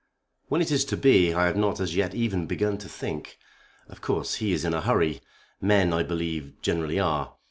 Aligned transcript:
"When 0.47 0.61
it 0.63 0.71
is 0.71 0.83
to 0.85 0.97
be 0.97 1.31
I 1.31 1.45
have 1.45 1.55
not 1.55 1.79
as 1.79 1.95
yet 1.95 2.15
even 2.15 2.47
begun 2.47 2.79
to 2.79 2.89
think. 2.89 3.37
Of 3.87 4.01
course 4.01 4.37
he 4.37 4.51
is 4.51 4.65
in 4.65 4.73
a 4.73 4.81
hurry. 4.81 5.21
Men, 5.61 5.93
I 5.93 6.01
believe, 6.01 6.53
generally 6.63 6.99
are. 6.99 7.35